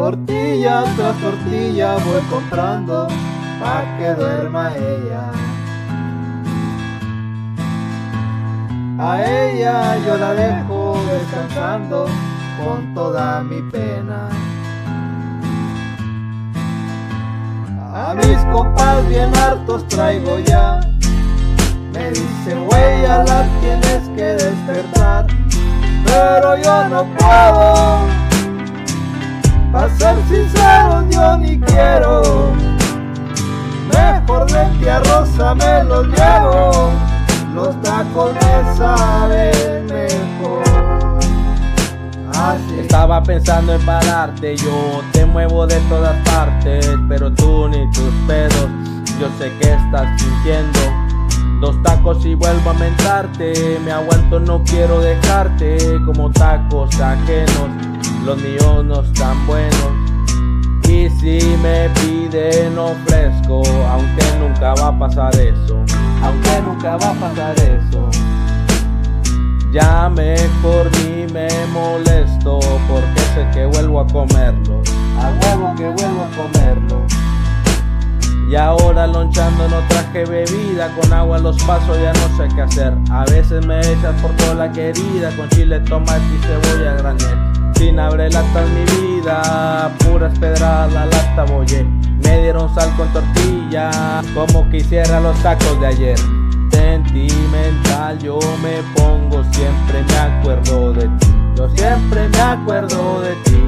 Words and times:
Tortilla 0.00 0.82
tras 0.96 1.14
tortilla 1.18 1.96
voy 1.96 2.22
comprando 2.30 3.06
pa' 3.60 3.84
que 3.98 4.14
duerma 4.14 4.72
ella. 4.74 5.24
A 8.98 9.22
ella 9.22 9.98
yo 10.06 10.16
la 10.16 10.32
dejo 10.32 10.98
descansando 11.04 12.06
con 12.56 12.94
toda 12.94 13.42
mi 13.42 13.60
pena. 13.70 14.30
A 17.92 18.14
mis 18.14 18.38
compas 18.54 19.06
bien 19.06 19.30
hartos 19.36 19.86
traigo 19.88 20.38
ya. 20.38 20.80
Me 21.92 22.08
dicen, 22.08 22.64
güey, 22.64 23.02
ya 23.02 23.18
la 23.18 23.46
tienes 23.60 24.08
que 24.16 24.24
despertar. 24.44 25.26
Pero 26.06 26.56
yo 26.56 26.88
no 26.88 27.04
puedo. 27.18 28.19
Ni 31.38 31.58
quiero. 31.60 32.52
Mejor 33.92 34.46
Rosa 35.04 35.54
me 35.54 35.84
los 35.84 36.06
llevo. 36.06 36.90
Los 37.54 37.82
tacos 37.82 38.32
me 38.34 38.76
saben 38.76 39.86
mejor. 39.86 41.20
Estaba 42.78 43.22
pensando 43.22 43.74
en 43.74 43.84
pararte, 43.84 44.56
yo 44.56 45.02
te 45.12 45.24
muevo 45.26 45.66
de 45.66 45.76
todas 45.88 46.16
partes, 46.28 46.88
pero 47.08 47.30
tú 47.32 47.68
ni 47.68 47.88
tus 47.92 48.12
pedos, 48.26 48.68
yo 49.20 49.28
sé 49.38 49.52
que 49.60 49.74
estás 49.74 50.20
sintiendo. 50.20 50.78
Dos 51.60 51.80
tacos 51.82 52.24
y 52.24 52.34
vuelvo 52.34 52.70
a 52.70 52.74
mentarte, 52.74 53.78
me 53.84 53.92
aguanto, 53.92 54.40
no 54.40 54.62
quiero 54.64 55.00
dejarte, 55.00 56.00
como 56.06 56.30
tacos 56.30 56.98
ajenos, 56.98 57.68
los 58.24 58.38
míos 58.38 58.84
no 58.84 59.02
están 59.02 59.46
buenos. 59.46 59.79
Me 61.62 61.90
piden 61.90 62.78
ofrezco, 62.78 63.62
aunque 63.90 64.24
nunca 64.38 64.74
va 64.74 64.88
a 64.88 64.98
pasar 64.98 65.34
eso, 65.36 65.76
aunque 66.22 66.62
nunca 66.64 66.96
va 66.96 67.10
a 67.10 67.14
pasar 67.14 67.54
eso. 67.58 68.08
Ya 69.70 70.08
mejor 70.08 70.90
ni 70.98 71.32
me 71.32 71.48
molesto 71.72 72.60
porque 72.88 73.20
sé 73.34 73.46
que 73.52 73.66
vuelvo 73.66 74.00
a 74.00 74.06
comerlo. 74.06 74.82
A 75.18 75.30
huevo 75.30 75.74
que 75.76 75.88
vuelvo 75.90 76.22
a 76.22 76.30
comerlo. 76.36 77.06
Y 78.50 78.56
ahora 78.56 79.06
lonchando 79.06 79.68
no 79.68 79.78
traje 79.88 80.24
bebida, 80.24 80.92
con 80.96 81.12
agua 81.12 81.38
los 81.38 81.62
paso 81.62 81.94
ya 81.94 82.12
no 82.14 82.36
sé 82.36 82.48
qué 82.54 82.62
hacer. 82.62 82.94
A 83.12 83.24
veces 83.26 83.64
me 83.64 83.78
echas 83.80 84.20
por 84.20 84.32
toda 84.32 84.54
la 84.54 84.72
querida, 84.72 85.30
con 85.36 85.48
chile, 85.50 85.78
tomate 85.80 86.24
y 86.34 86.38
cebolla 86.38 86.94
granel. 86.94 87.59
Sin 87.80 87.98
abre 87.98 88.28
lata 88.28 88.62
en 88.62 88.74
mi 88.74 88.84
vida, 88.84 89.90
puras 90.00 90.38
pedradas 90.38 90.92
la 90.92 91.06
lata. 91.06 91.46
Me 92.22 92.42
dieron 92.42 92.74
sal 92.74 92.94
con 92.94 93.10
tortilla, 93.10 94.20
como 94.34 94.68
quisiera 94.68 95.18
los 95.18 95.34
tacos 95.42 95.80
de 95.80 95.86
ayer. 95.86 96.18
Sentimental 96.70 98.18
yo 98.18 98.38
me 98.62 98.82
pongo, 98.94 99.42
siempre 99.54 100.02
me 100.06 100.18
acuerdo 100.18 100.92
de 100.92 101.08
ti. 101.08 101.26
Yo 101.56 101.70
siempre 101.70 102.28
me 102.28 102.40
acuerdo 102.42 103.22
de 103.22 103.34
ti. 103.44 103.62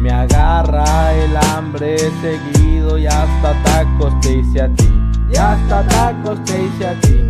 Me 0.00 0.10
agarra 0.10 1.12
el 1.12 1.36
hambre 1.36 1.98
seguido 2.22 2.96
y 2.96 3.06
hasta 3.06 3.52
tacos 3.64 4.18
te 4.22 4.38
hice 4.38 4.62
a 4.62 4.68
ti. 4.68 4.88
Y 5.30 5.36
hasta 5.36 5.82
tacos 5.88 6.42
te 6.44 6.62
hice 6.62 6.86
a 6.86 7.00
ti. 7.02 7.20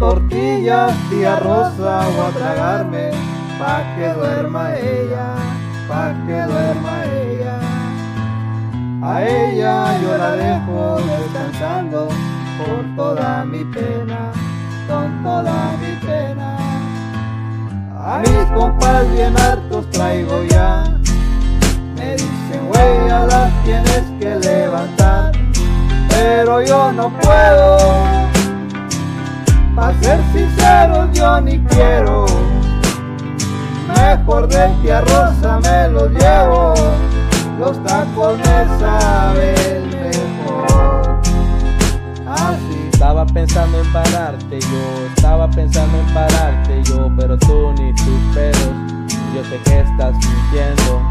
Tortillas, 0.00 0.94
tía 1.10 1.38
Rosa, 1.40 2.06
voy 2.08 2.26
a 2.26 2.30
tragarme 2.30 3.33
pa' 3.64 3.82
que 3.96 4.08
duerma 4.12 4.64
ella, 4.76 5.26
pa' 5.88 6.12
que 6.26 6.38
duerma 6.52 6.94
ella. 7.24 7.56
A 9.10 9.22
ella 9.22 9.74
yo 10.02 10.10
la 10.22 10.30
dejo 10.44 10.78
descansando 11.12 12.08
con 12.58 12.94
toda 12.94 13.44
mi 13.46 13.64
pena, 13.76 14.20
con 14.88 15.08
toda 15.24 15.56
mi 15.82 15.92
pena. 16.06 16.48
A 18.12 18.18
mis 18.18 18.44
compas 18.54 19.10
bien 19.12 19.34
hartos 19.44 19.90
traigo 19.92 20.44
ya, 20.54 20.84
me 21.96 22.08
dicen 22.20 22.62
ya 23.08 23.20
las 23.32 23.50
tienes 23.64 24.04
que 24.20 24.30
levantar, 24.48 25.32
pero 26.10 26.60
yo 26.60 26.92
no 26.92 27.08
puedo. 27.24 27.78
Pa' 29.74 29.92
ser 30.02 30.20
sincero 30.34 31.08
yo 31.12 31.40
ni 31.40 31.58
quiero 31.70 32.03
Mejor 34.26 34.48
de 34.48 34.68
tía 34.80 35.02
Rosa 35.02 35.60
me 35.62 35.88
los 35.90 36.08
llevo 36.08 36.72
Los 37.58 37.84
tacos 37.84 38.38
me 38.38 38.78
saben 38.78 39.90
mejor 39.90 41.20
Así 42.26 42.88
Estaba 42.90 43.26
pensando 43.26 43.82
en 43.82 43.92
pararte 43.92 44.60
yo, 44.60 45.06
estaba 45.14 45.50
pensando 45.50 45.98
en 45.98 46.14
pararte 46.14 46.82
yo, 46.84 47.10
pero 47.18 47.36
tú 47.36 47.74
ni 47.76 47.94
tus 47.96 48.34
pedos, 48.34 48.72
yo 49.34 49.44
sé 49.44 49.60
que 49.62 49.80
estás 49.80 50.14
mintiendo. 50.14 51.02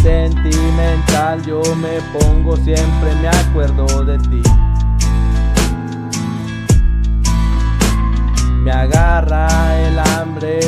Sentimental 0.00 1.42
yo 1.44 1.62
me 1.74 2.00
pongo, 2.12 2.56
siempre 2.58 3.12
me 3.20 3.28
acuerdo 3.28 4.04
de 4.04 4.18
ti. 4.18 4.42
Me 8.62 8.70
agarra 8.70 9.48
el 9.80 9.98
hambre 9.98 10.60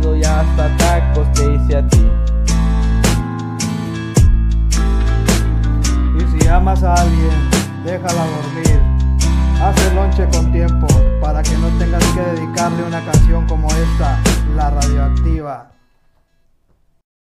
seguido 0.00 0.16
y 0.16 0.24
hasta 0.24 0.76
tacos 0.76 1.32
te 1.32 1.54
hice 1.54 1.76
a 1.76 1.86
ti. 1.88 2.10
Y 6.18 6.40
si 6.40 6.48
amas 6.48 6.82
a 6.82 6.94
alguien, 6.94 7.50
déjala 7.84 8.26
dormir 8.26 8.80
Haz 9.62 9.94
lonche 9.94 10.26
con 10.32 10.50
tiempo 10.52 10.86
para 11.20 11.42
que 11.42 11.56
no 11.58 11.68
tengas 11.78 12.04
que 12.14 12.20
dedicarle 12.20 12.82
una 12.82 13.04
canción 13.04 13.46
como 13.46 13.68
esta, 13.68 14.18
La 14.56 14.70
Radioactiva. 14.70 15.79